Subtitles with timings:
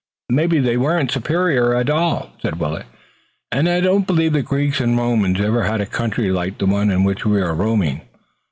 [0.31, 2.87] "Maybe they weren't superior at all," said Willet,
[3.51, 6.89] "and I don't believe the Greeks and Romans ever had a country like the one
[6.89, 8.01] in which we are roaming.